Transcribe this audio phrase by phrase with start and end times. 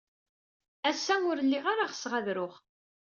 [0.89, 2.53] Ass-a, ur lliɣ ara ɣseɣ ad ruɣ.